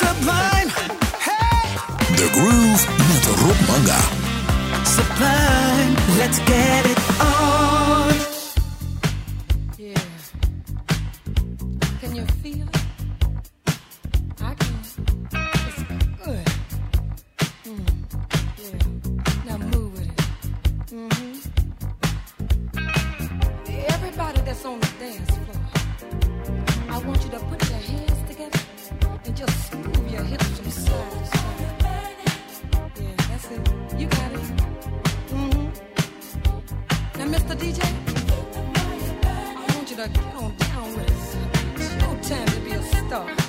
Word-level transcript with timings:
Sublime. 0.00 0.70
Hey. 1.26 1.76
The 2.20 2.28
Groove 2.36 2.82
met 3.08 3.24
Rob 3.42 3.60
Manga. 3.68 4.00
Sublime, 4.84 5.94
let's 6.18 6.38
get 6.40 6.86
it 6.86 7.00
on. 7.20 8.15
DJ? 37.58 37.80
I 38.74 39.74
want 39.74 39.90
you 39.90 39.96
to 39.96 40.08
get 40.08 40.34
on 40.34 40.54
down 40.56 40.94
with 40.94 41.08
it. 41.08 41.80
It's 41.80 41.94
no 41.96 42.14
time 42.22 42.46
to 42.46 42.60
be 42.60 42.72
a 42.72 42.82
star. 42.82 43.45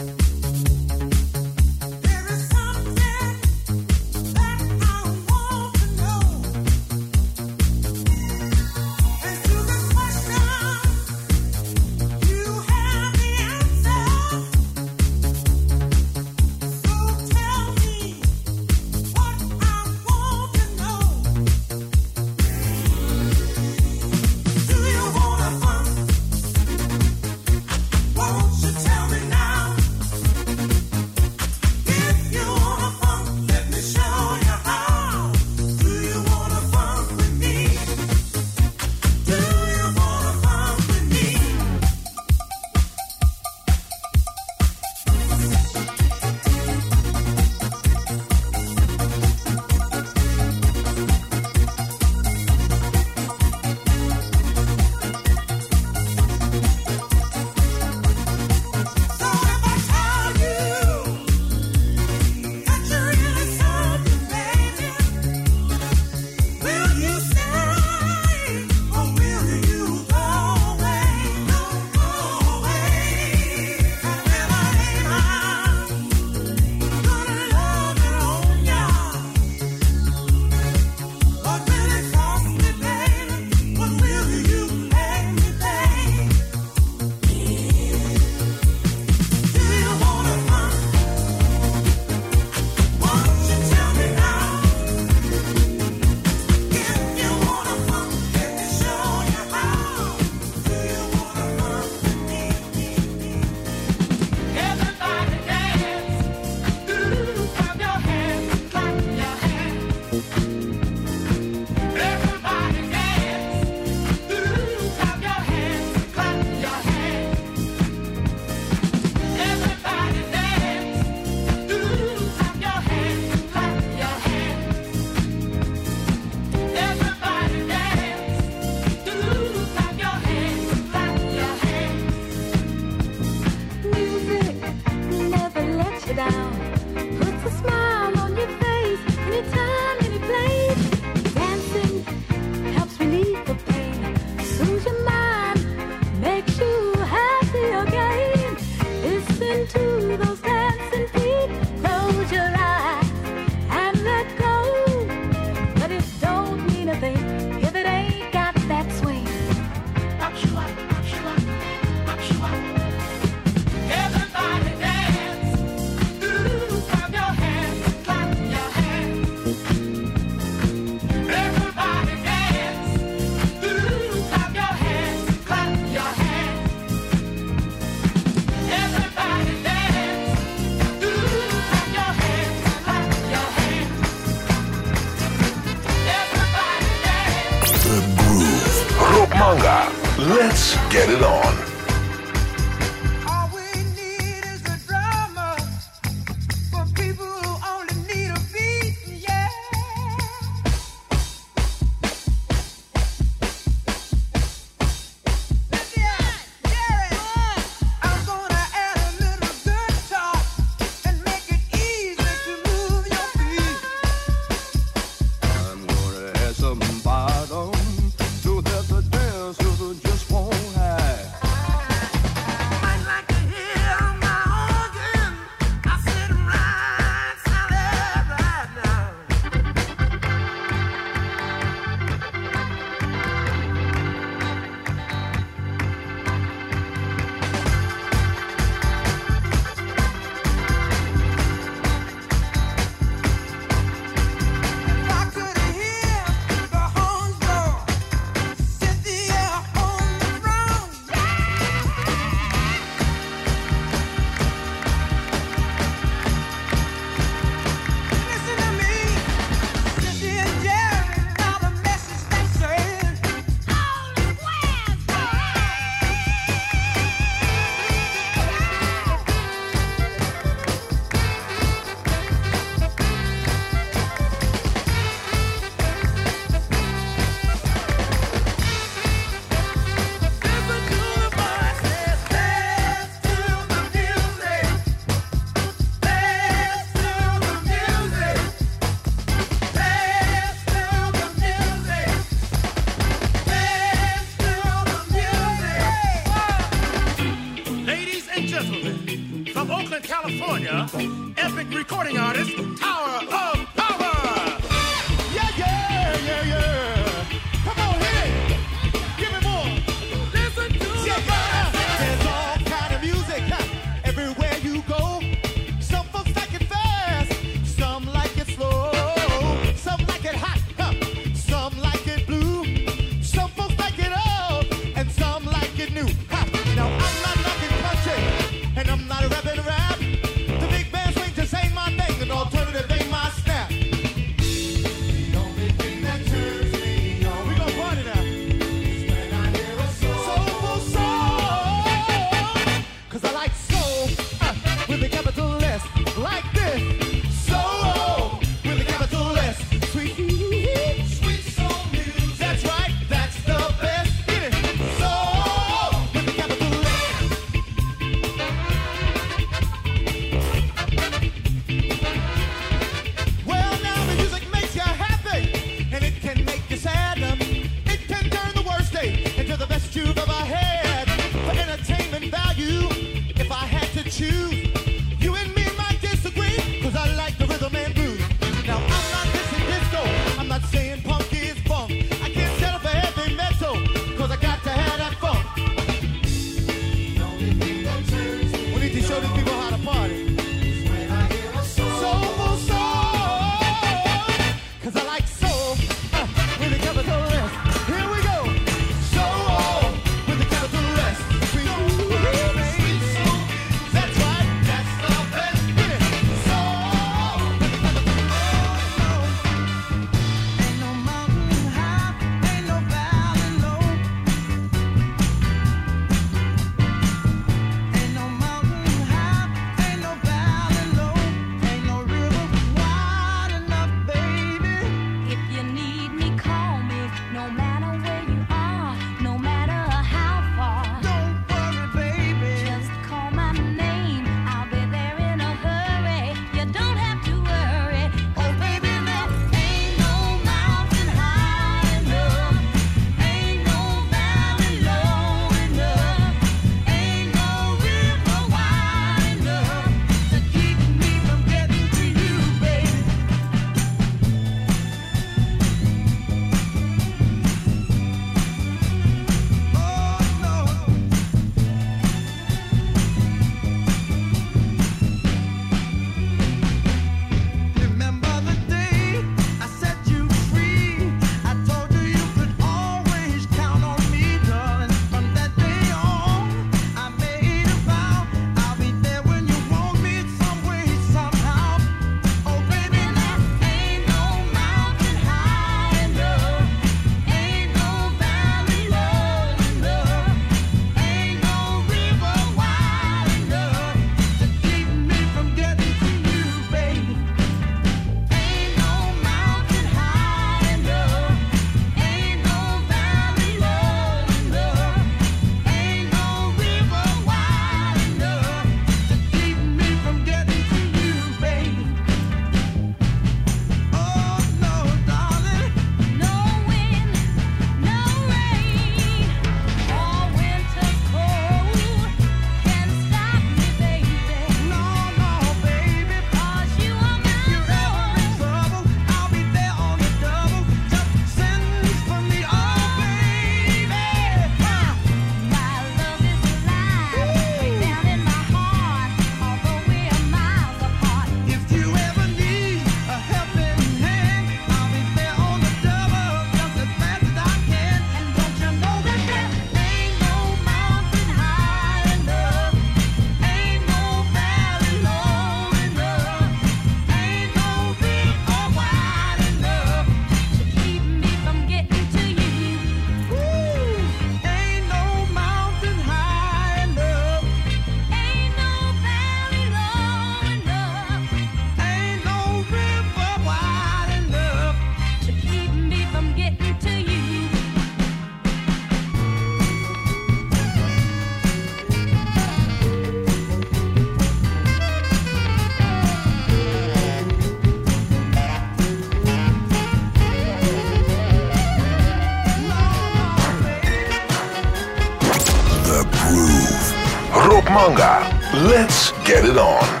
Manga. 597.81 598.21
Let's 598.53 599.11
get 599.25 599.43
it 599.43 599.57
on. 599.57 600.00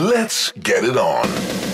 Let's 0.00 0.50
get 0.52 0.82
it 0.82 0.96
on. 0.96 1.69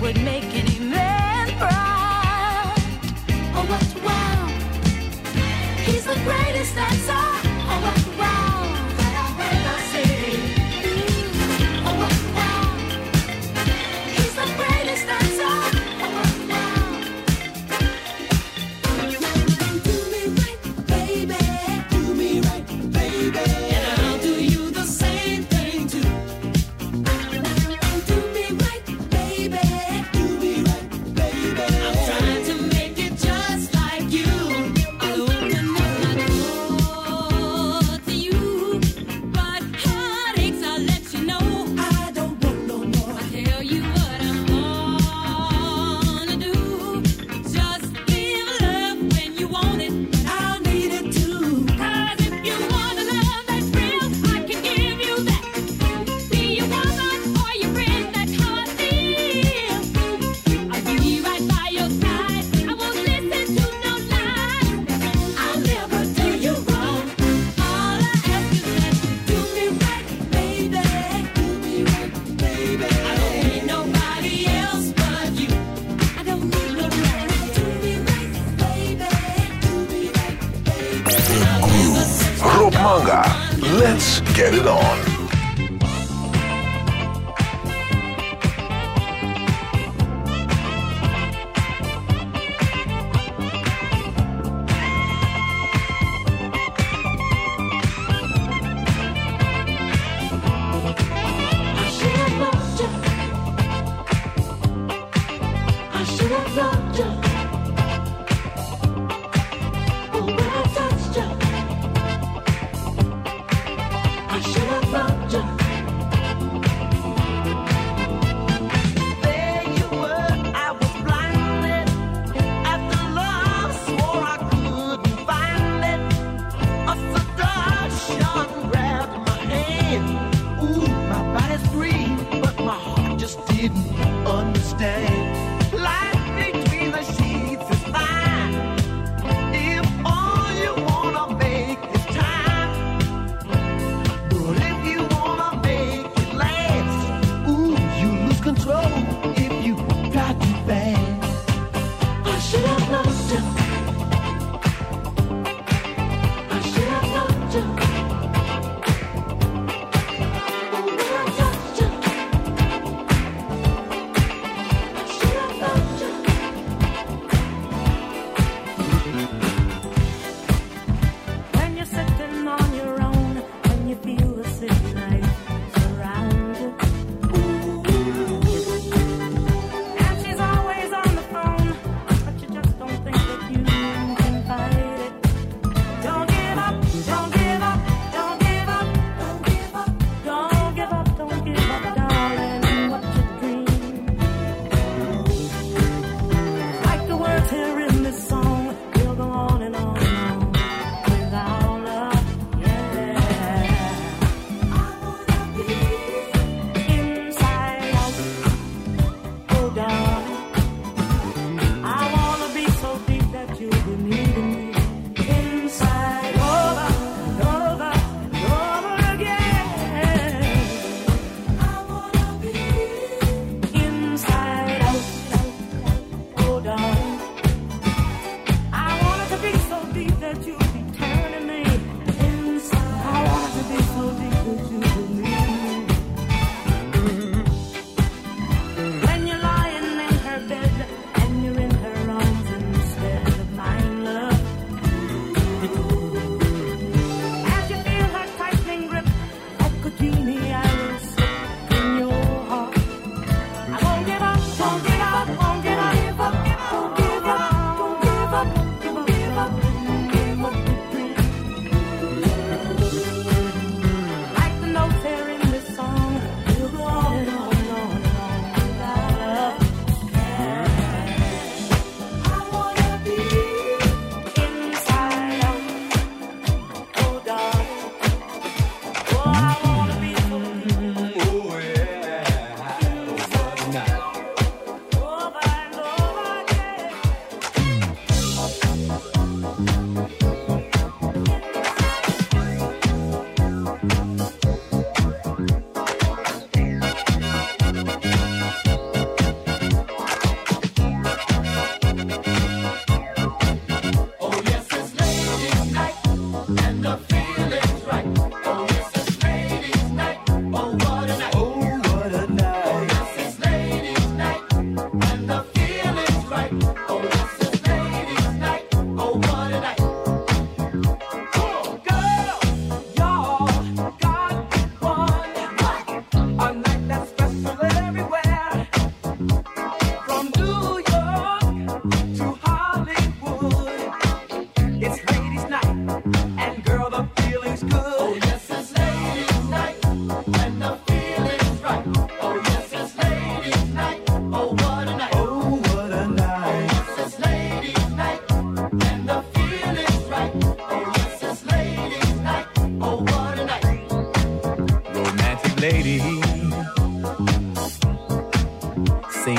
would 0.00 0.22
make 0.22 0.44
any 0.54 0.78
man 0.78 1.48
proud. 1.58 2.78
Oh, 3.54 3.64
what 3.68 4.04
wow! 4.04 4.46
He's 5.84 6.04
the 6.04 6.14
greatest, 6.24 6.74
that's 6.74 7.08
all. 7.08 7.47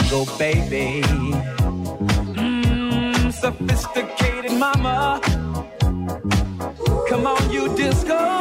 Single 0.09 0.37
baby, 0.37 1.01
Mmm, 2.33 3.31
sophisticated 3.31 4.53
mama. 4.53 5.21
Come 7.07 7.27
on, 7.27 7.51
you 7.51 7.75
disco 7.75 8.38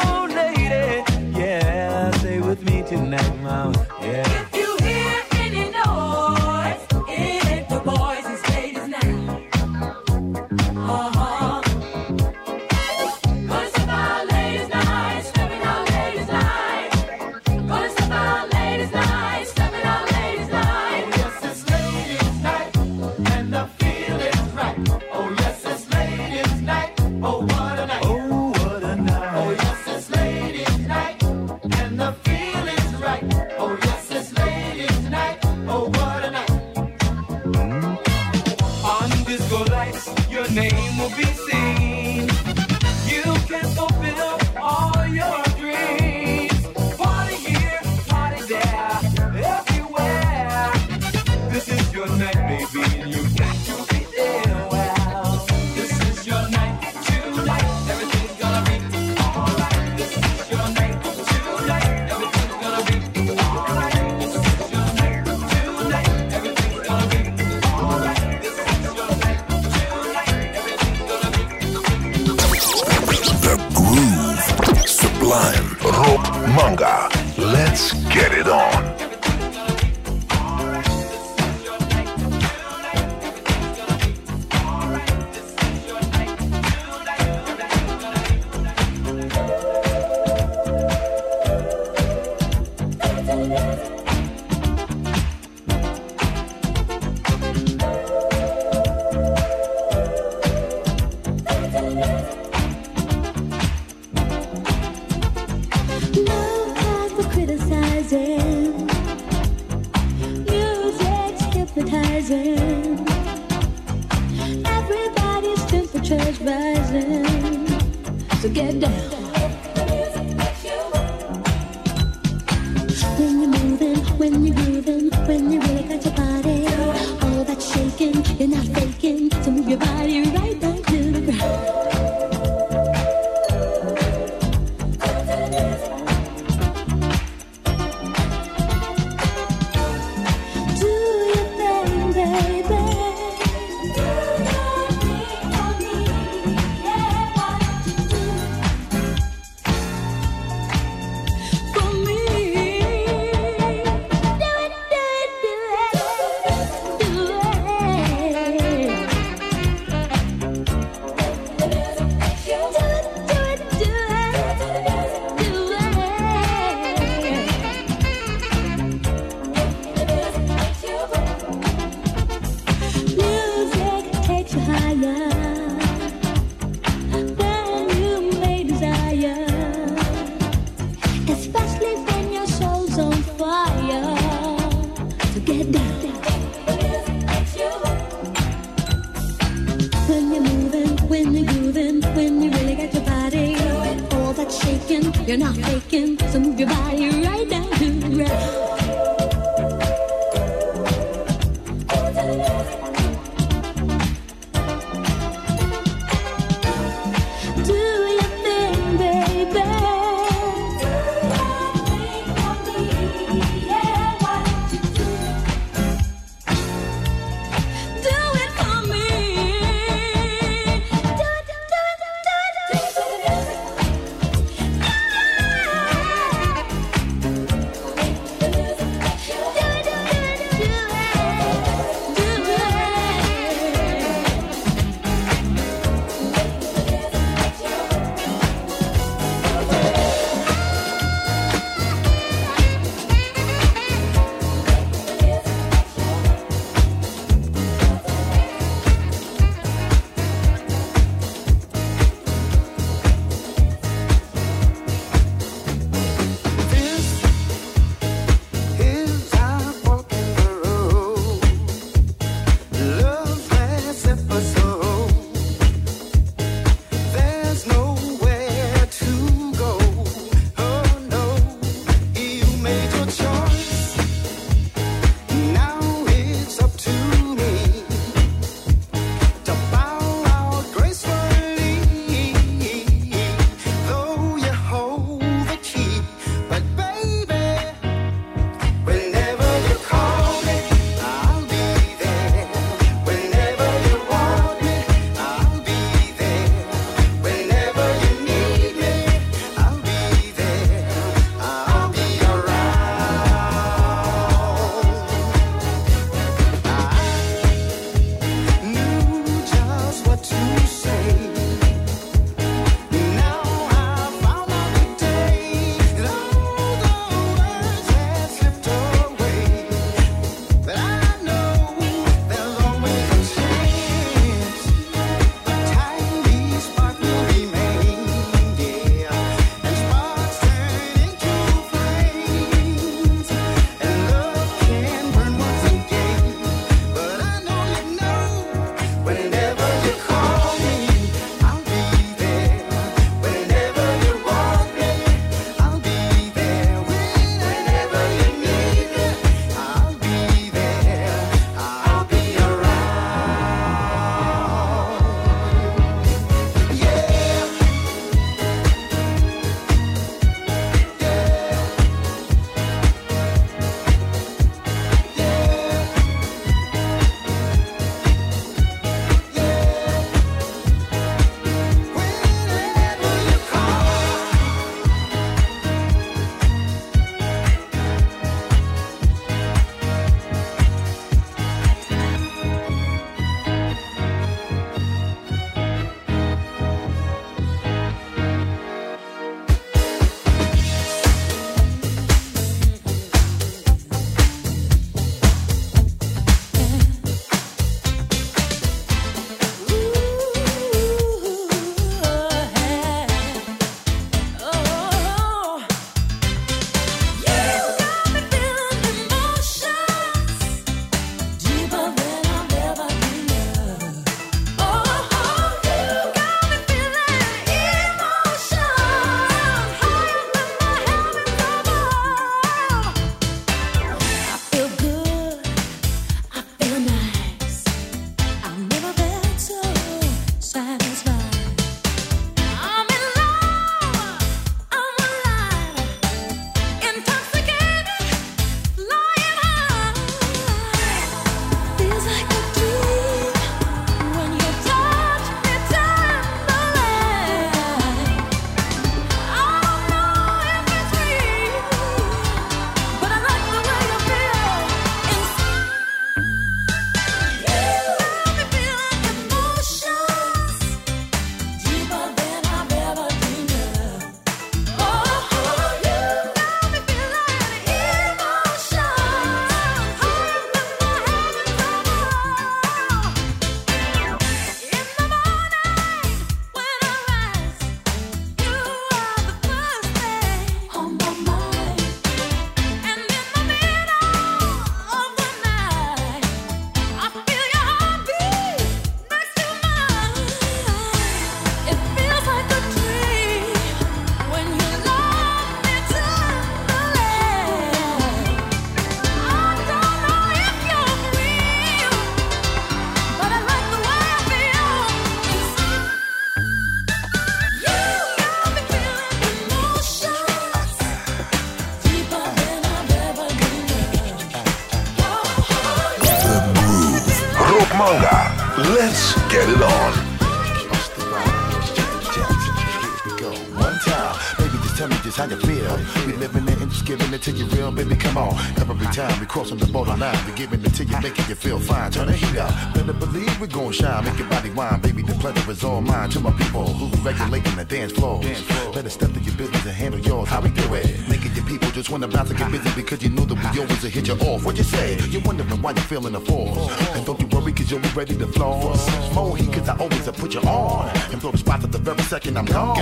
to 543.89 543.95
hit 543.95 544.09
you 544.09 544.15
off. 544.29 544.45
What 544.45 544.57
you 544.57 544.65
say? 544.65 544.99
You're 545.09 545.23
wondering 545.23 545.63
why 545.63 545.73
you're 545.73 545.83
feeling 545.83 546.13
the 546.13 546.21
force. 546.21 546.71
And 546.95 547.05
don't 547.07 547.21
you 547.21 547.27
worry, 547.29 547.53
cause 547.53 547.71
you'll 547.71 547.81
be 547.81 547.89
ready 547.91 548.17
to 548.17 548.27
floss. 548.27 549.15
More 549.15 549.37
heat, 549.37 549.53
cause 549.53 549.69
I 549.69 549.77
always 549.79 550.07
have 550.07 550.17
put 550.17 550.35
you 550.35 550.41
on. 550.41 550.89
And 551.11 551.21
blow 551.21 551.31
the 551.31 551.39
spot 551.39 551.65
at 551.65 551.73
the 551.73 551.79
very 551.79 552.03
second 552.03 552.37
I'm 552.37 552.45
gone. 552.45 552.77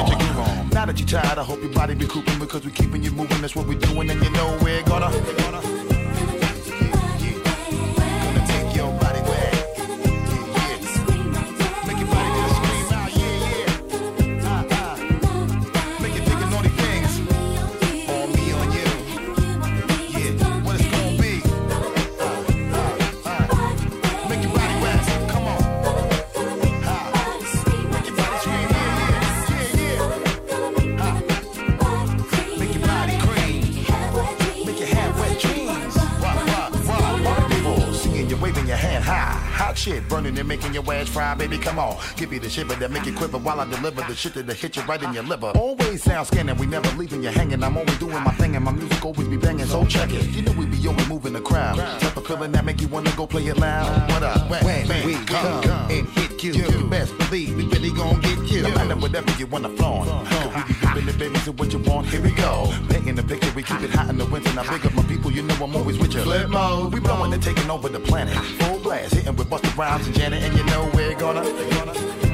Now 0.70 0.86
that 0.86 0.98
you're 0.98 1.08
tired, 1.08 1.38
I 1.38 1.44
hope 1.44 1.62
your 1.62 1.72
body 1.72 1.94
be 1.94 2.06
cooping 2.06 2.38
because 2.38 2.64
we're 2.64 2.74
keeping 2.74 3.02
you 3.02 3.10
moving. 3.12 3.40
That's 3.40 3.54
what 3.54 3.66
we're 3.66 3.78
doing, 3.78 4.10
and 4.10 4.22
you 4.22 4.30
know 4.30 4.58
give 42.26 42.32
you 42.32 42.40
the 42.40 42.50
shiver 42.50 42.74
that 42.74 42.90
make 42.90 43.06
you 43.06 43.12
quiver 43.12 43.38
while 43.38 43.60
I 43.60 43.70
deliver 43.70 44.02
the 44.02 44.14
shit 44.14 44.34
that'll 44.34 44.52
hit 44.52 44.74
you 44.74 44.82
right 44.82 45.00
in 45.00 45.12
your 45.12 45.22
liver. 45.22 45.52
Always 45.54 46.02
sound 46.02 46.26
scanning, 46.26 46.56
we 46.56 46.66
never 46.66 46.88
leaving 46.96 47.22
you 47.22 47.28
hanging. 47.28 47.62
I'm 47.62 47.76
always 47.76 47.96
doing 47.98 48.20
my 48.24 48.32
thing 48.32 48.56
and 48.56 48.64
my 48.64 48.72
music 48.72 49.04
always 49.04 49.28
be 49.28 49.36
banging, 49.36 49.66
so 49.66 49.86
check 49.86 50.12
it. 50.12 50.26
You 50.30 50.42
know 50.42 50.52
we 50.52 50.66
be 50.66 50.84
always 50.88 51.08
moving 51.08 51.34
the 51.34 51.40
crowd. 51.40 51.76
Type 51.76 52.16
of 52.16 52.26
feeling 52.26 52.50
that 52.52 52.64
make 52.64 52.80
you 52.80 52.88
wanna 52.88 53.12
go 53.16 53.26
play 53.28 53.46
it 53.46 53.56
loud. 53.58 54.10
What 54.10 54.24
up? 54.24 54.50
When, 54.50 54.88
when 54.88 55.06
we 55.06 55.14
come, 55.24 55.62
come 55.62 55.90
and 55.90 56.08
hit 56.08 56.42
you, 56.42 56.52
you, 56.52 56.68
you 56.68 56.88
best 56.88 57.16
believe 57.18 57.56
we 57.56 57.64
really 57.66 57.92
gon' 57.92 58.20
get 58.20 58.38
you. 58.50 58.62
No 58.62 58.70
matter 58.70 58.96
whatever 58.96 59.30
you 59.38 59.46
wanna 59.46 59.68
flaunt. 59.76 60.10
We 60.56 60.74
be 60.74 60.80
giving 60.80 61.06
the 61.06 61.12
baby 61.12 61.38
to 61.44 61.52
what 61.52 61.72
you 61.72 61.78
want, 61.78 62.08
here 62.08 62.22
we 62.22 62.32
go. 62.32 62.74
Painting 62.88 63.14
the 63.14 63.22
picture, 63.22 63.52
we 63.54 63.62
keep 63.62 63.82
it 63.82 63.90
hot 63.90 64.08
in 64.08 64.18
the 64.18 64.26
winter. 64.26 64.52
Now 64.54 64.68
big 64.68 64.84
up 64.84 64.94
my 64.94 65.04
people, 65.04 65.30
you 65.30 65.42
know 65.42 65.54
I'm 65.54 65.76
always 65.76 65.96
with 65.98 66.12
you. 66.12 66.22
Flip 66.22 66.48
mode, 66.48 66.92
we 66.92 66.98
blowing 66.98 67.32
and 67.32 67.42
taking 67.42 67.70
over 67.70 67.88
the 67.88 68.00
planet. 68.00 68.34
Full 68.34 68.75
class, 68.96 69.12
hitting 69.12 69.36
with 69.36 69.48
Busta 69.48 69.76
rhymes 69.76 70.06
and 70.06 70.16
Janet, 70.16 70.42
and 70.42 70.56
you 70.56 70.64
know 70.64 70.90
we're 70.94 71.14
gonna. 71.14 71.42
We're 71.42 71.70
gonna 71.70 72.25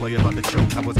player 0.00 0.18
about 0.18 0.34
the 0.34 0.40
choke. 0.40 0.74
I 0.78 0.80
was 0.80 0.96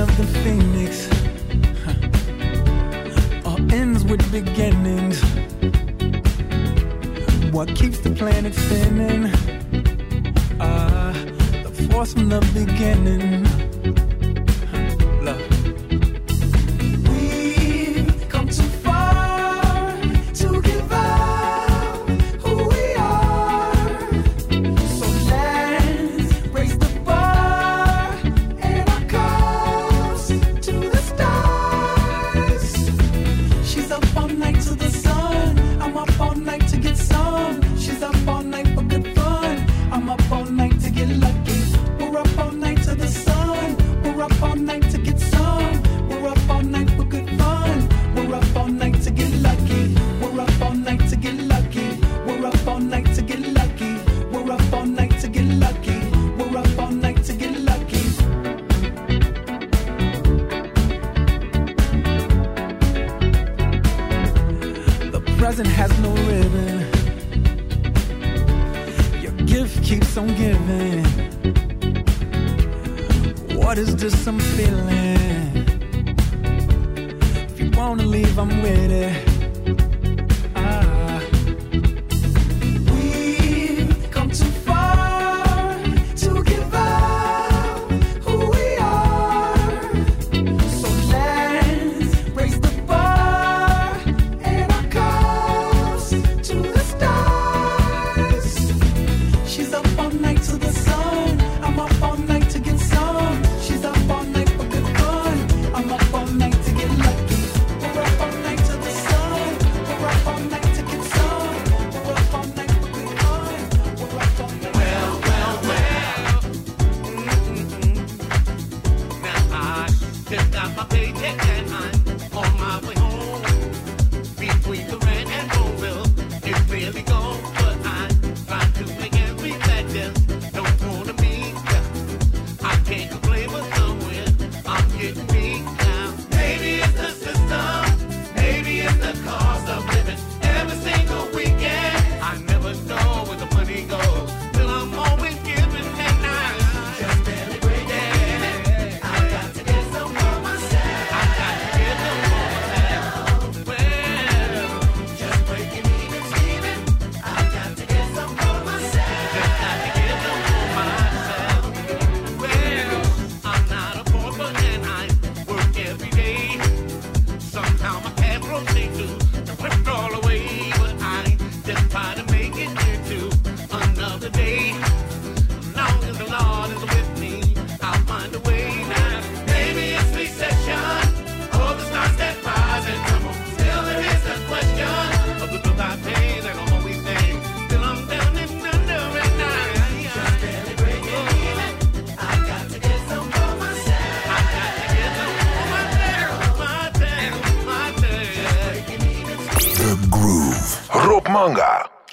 of 0.00 0.16
the 0.16 0.39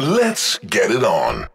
Let's 0.07 0.57
get 0.59 0.89
it 0.89 1.03
on. 1.03 1.49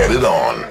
get 0.00 0.12
it 0.12 0.24
on. 0.24 0.69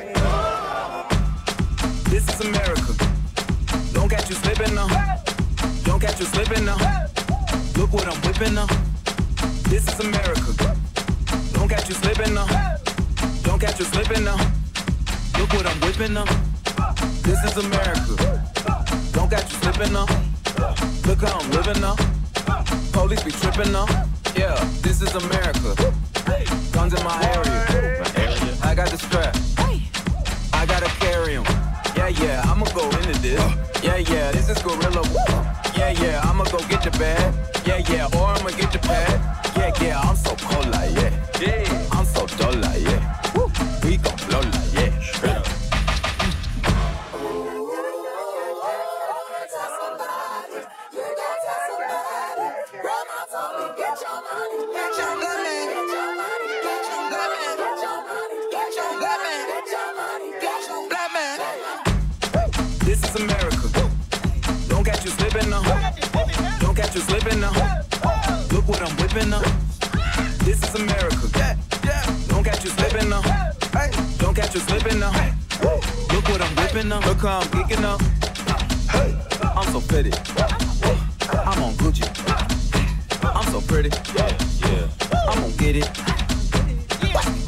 Yeah. 84.16 84.88
I'm 85.30 85.42
gonna 85.42 85.54
get 85.58 85.76
it. 85.76 85.90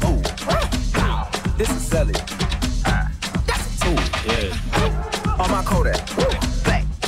Ooh. 0.04 0.22
This 1.56 1.70
is 1.70 1.82
selling. 1.82 2.16
That's 3.46 3.66
a 3.66 3.84
tool. 3.84 3.98
Yeah. 4.26 5.40
On 5.40 5.50
my 5.50 5.62
Kodak. 5.64 6.00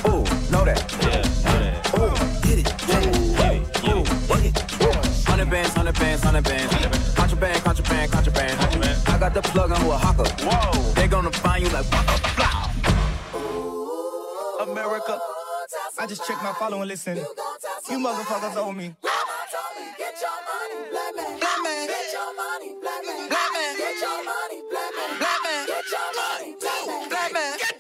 Ooh, 0.06 0.24
know 0.50 0.64
that. 0.64 0.80
Yeah. 1.02 1.98
Ooh, 1.98 2.14
get 2.42 2.58
it. 2.60 2.68
Ooh, 3.88 4.04
get 4.32 4.44
it. 4.44 4.56
Hundred 5.26 5.50
bands, 5.50 5.72
hundred 5.74 5.94
bands, 5.98 6.22
hundred 6.22 6.44
bands. 6.44 6.74
I 9.06 9.18
got 9.18 9.32
the 9.34 9.42
plug 9.42 9.70
on 9.72 9.80
who 9.80 9.90
a. 9.92 9.96
Whoa. 9.98 10.92
They 10.94 11.06
gonna 11.06 11.30
find 11.30 11.62
you 11.64 11.70
like 11.70 11.90
waka 11.92 12.18
blow. 12.36 12.70
America. 14.72 15.18
I 15.98 16.06
just 16.06 16.26
checked 16.26 16.42
my 16.42 16.52
follow 16.52 16.84
listen. 16.84 17.16
You 17.88 17.98
motherfuckers 17.98 18.56
owe 18.56 18.72
me. 18.72 18.94
Get 23.94 24.02
your 24.02 24.24
money, 24.24 24.62
black 24.70 24.90
man. 24.96 25.18
Black 25.20 25.38
man. 25.44 25.66
Get 25.68 25.84
your 25.92 26.10
money, 26.18 26.56
black 26.58 26.86
man. 26.88 27.08
Black 27.08 27.32
man. 27.32 27.58
Get 27.58 27.73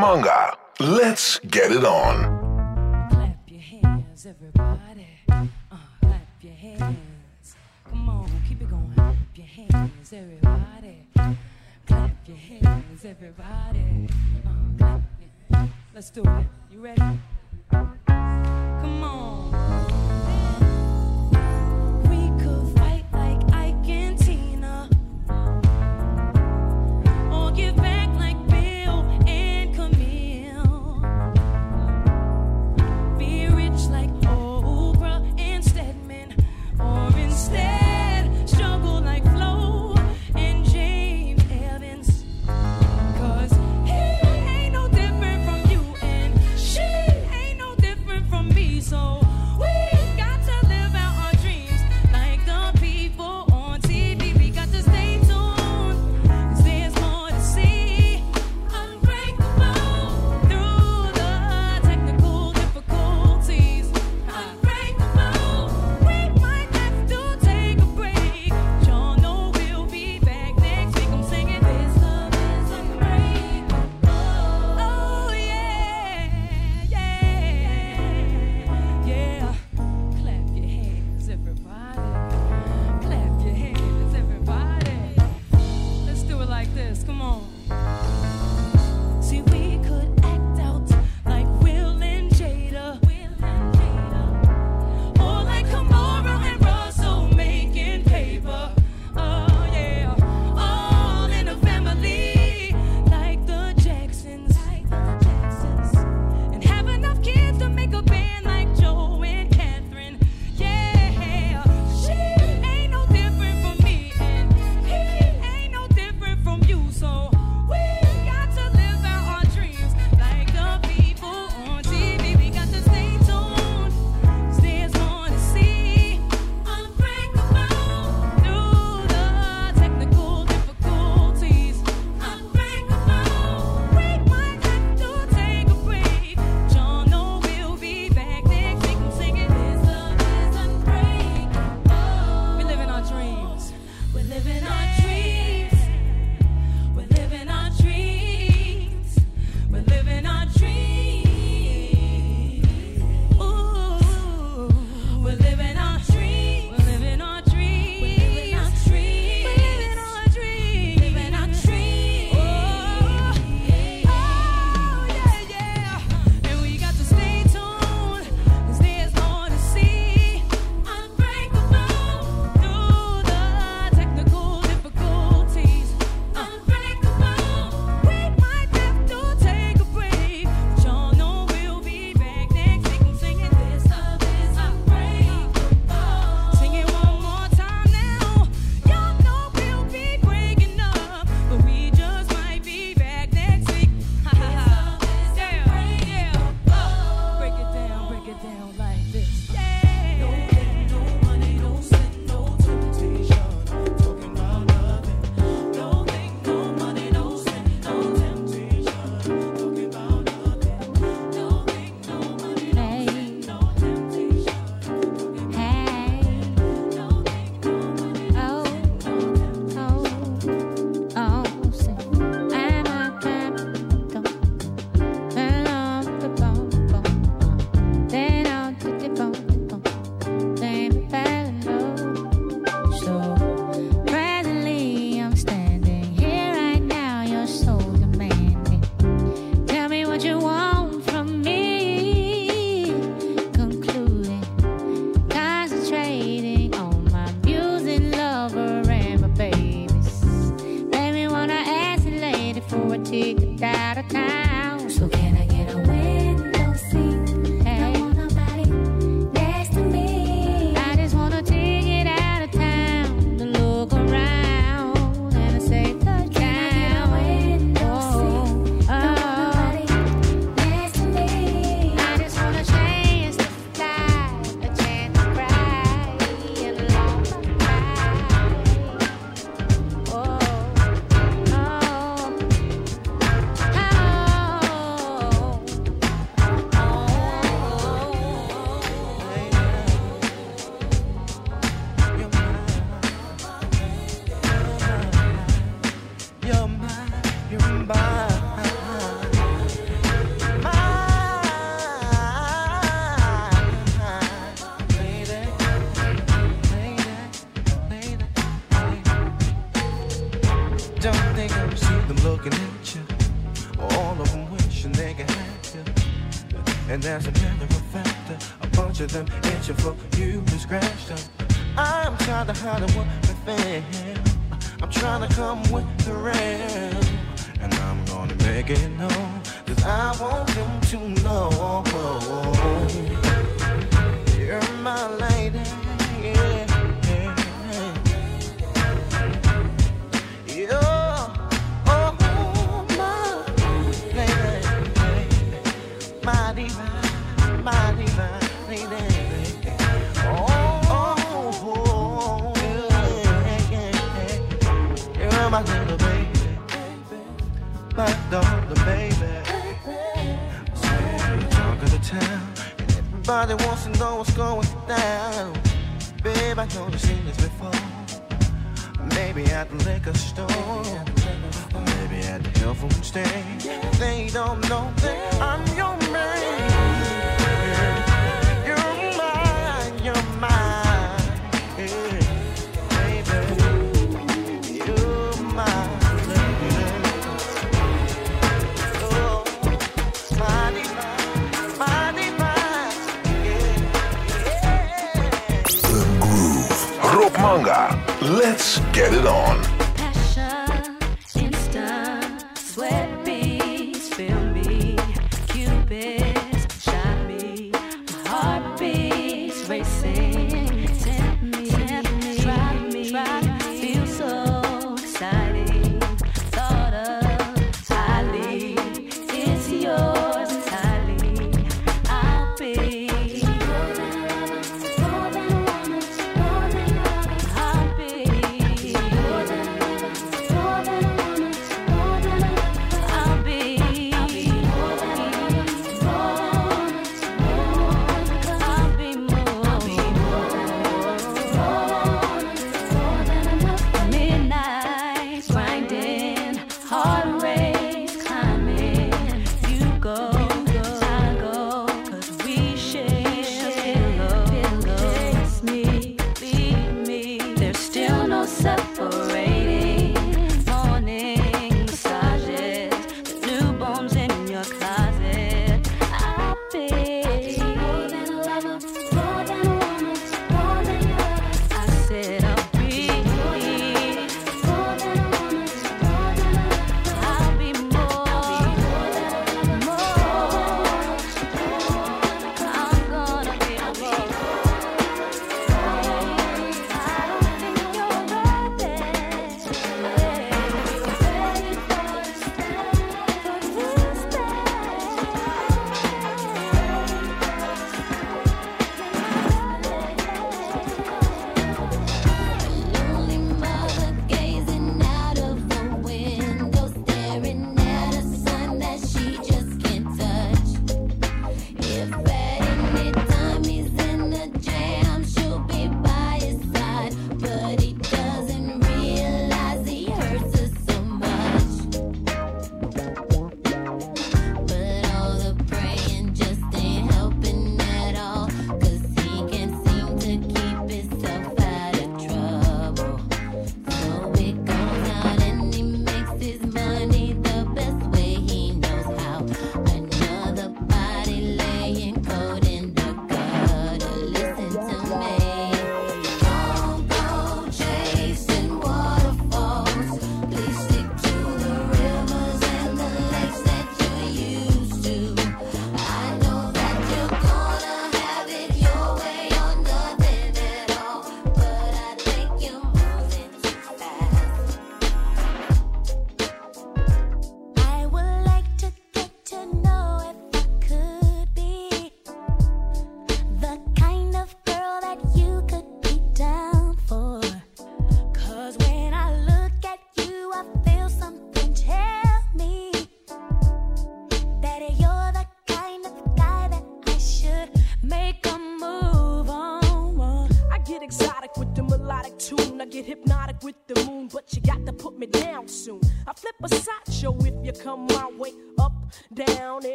Manga. 0.00 0.56
Let's 0.78 1.38
get 1.40 1.70
it 1.70 1.84
on. 1.84 3.08
Clap 3.10 3.36
your 3.46 3.60
hands, 3.60 4.24
everybody. 4.24 5.06
Uh, 5.28 5.76
clap 6.00 6.26
your 6.40 6.54
hands. 6.54 7.56
Come 7.84 8.08
on, 8.08 8.30
keep 8.48 8.62
it 8.62 8.70
going. 8.70 8.94
Clap 8.94 9.16
your 9.34 9.46
hands, 9.46 10.12
everybody. 10.14 11.06
Clap 11.86 12.16
your 12.26 12.36
hands, 12.38 13.04
everybody. 13.04 14.08
Uh, 14.46 14.78
clap 14.78 15.02
your... 15.50 15.68
Let's 15.94 16.08
do 16.08 16.22
it. 16.22 16.46
You 16.72 16.80
ready? 16.80 17.02
Come 17.70 19.04
on. 19.04 19.39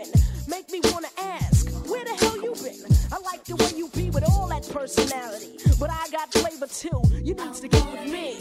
moving. 0.00 0.20
Make 0.48 0.70
me 0.70 0.80
wanna 0.84 1.08
ask, 1.18 1.68
where 1.88 2.04
the 2.04 2.10
hell 2.10 2.36
you 2.36 2.54
been? 2.54 2.96
I 3.12 3.18
like 3.20 3.44
the 3.44 3.56
way 3.56 3.70
you 3.76 3.88
be 3.88 4.10
with 4.10 4.24
all 4.28 4.48
that 4.48 4.68
personality, 4.68 5.58
but 5.78 5.90
I 5.90 6.08
got 6.10 6.32
flavor 6.32 6.66
too. 6.66 7.02
You 7.22 7.34
needs 7.34 7.60
to 7.60 7.68
get 7.68 7.84
with 7.92 8.10
me. 8.10 8.38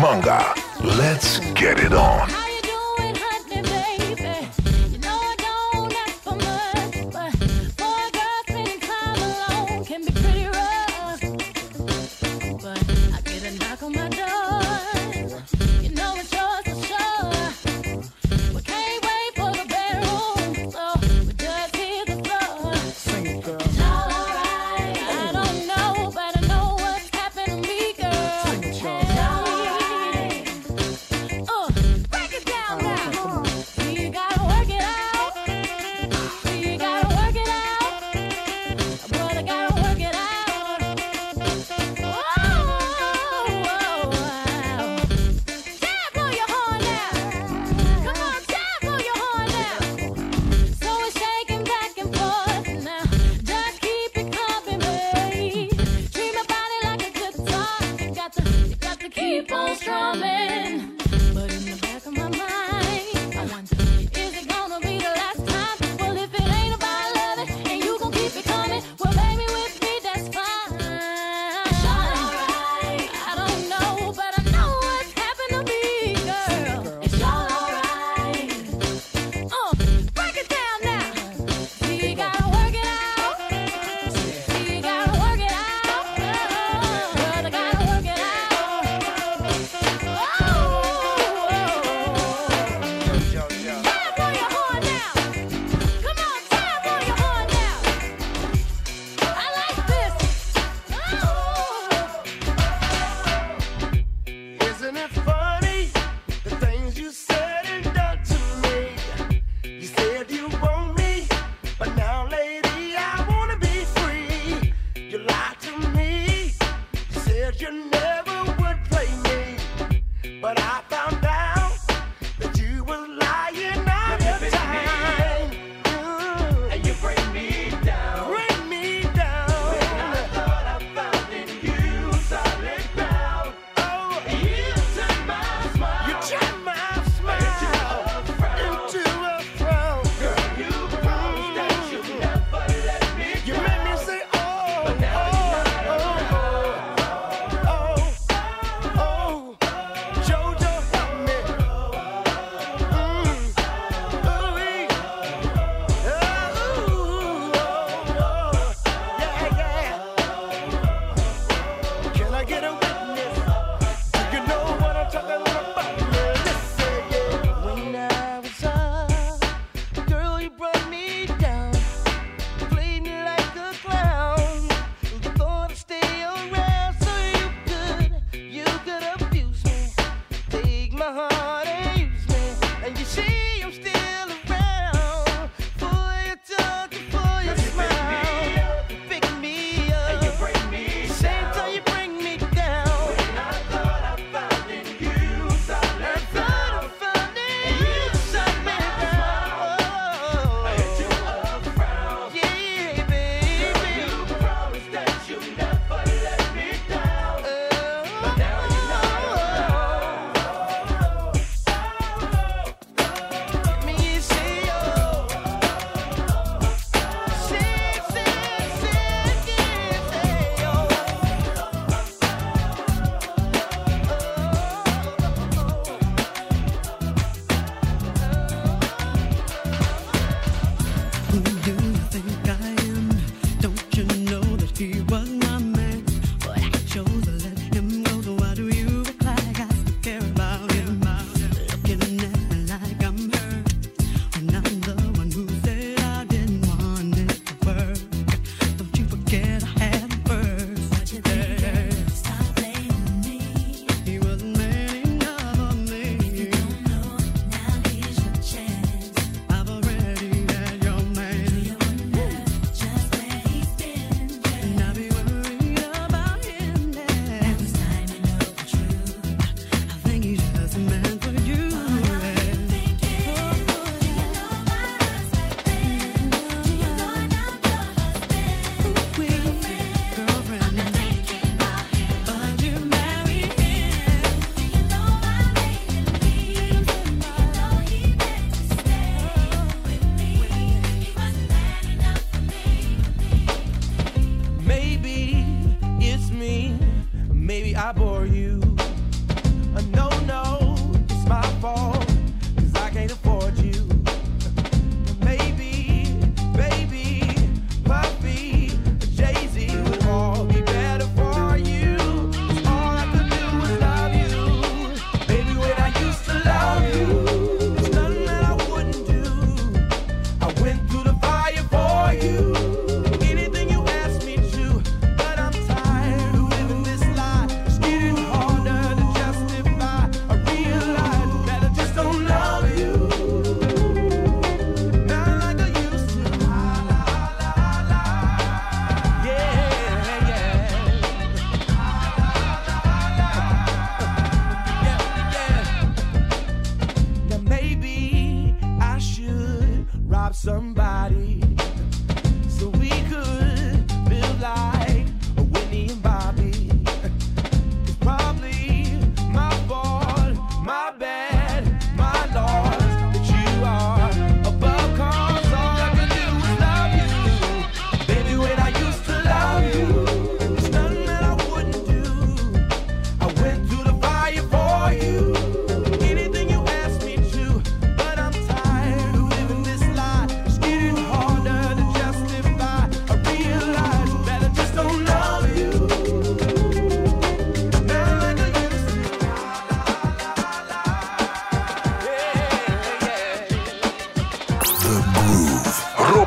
Manga. 0.00 0.67
Let's 0.88 1.38
get 1.52 1.78
it 1.80 1.92
on. 1.92 2.47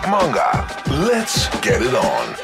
manga. 0.10 0.68
Let's 0.88 1.48
get 1.62 1.82
it 1.82 1.94
on. 1.94 2.41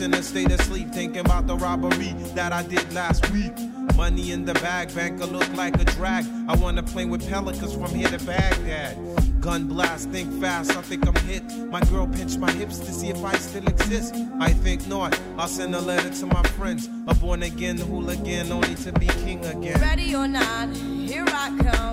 in 0.00 0.14
a 0.14 0.22
state 0.22 0.50
of 0.52 0.60
sleep, 0.62 0.90
thinking 0.90 1.20
about 1.20 1.46
the 1.46 1.56
robbery 1.56 2.14
that 2.34 2.52
I 2.52 2.62
did 2.62 2.92
last 2.92 3.30
week. 3.30 3.52
Money 3.96 4.32
in 4.32 4.44
the 4.44 4.54
bag, 4.54 4.94
banker 4.94 5.26
look 5.26 5.48
like 5.54 5.80
a 5.80 5.84
drag. 5.84 6.24
I 6.48 6.54
wanna 6.56 6.82
play 6.82 7.04
with 7.04 7.28
pelicans 7.28 7.74
from 7.74 7.94
here 7.94 8.08
to 8.08 8.24
Baghdad. 8.24 8.96
Gun 9.40 9.66
blast, 9.66 10.10
think 10.10 10.40
fast, 10.40 10.76
I 10.76 10.82
think 10.82 11.06
I'm 11.06 11.14
hit. 11.26 11.44
My 11.70 11.80
girl 11.82 12.06
pinched 12.06 12.38
my 12.38 12.50
hips 12.52 12.78
to 12.78 12.92
see 12.92 13.08
if 13.08 13.24
I 13.24 13.34
still 13.36 13.66
exist. 13.66 14.14
I 14.40 14.50
think 14.52 14.86
not, 14.88 15.18
I'll 15.36 15.48
send 15.48 15.74
a 15.74 15.80
letter 15.80 16.10
to 16.10 16.26
my 16.26 16.42
friends. 16.56 16.88
A 17.08 17.14
born 17.14 17.42
again 17.42 17.78
hooligan, 17.78 18.52
only 18.52 18.74
to 18.76 18.92
be 18.92 19.06
king 19.24 19.44
again. 19.44 19.80
Ready 19.80 20.14
or 20.14 20.28
not, 20.28 20.68
here 20.76 21.24
I 21.26 21.56
come. 21.58 21.87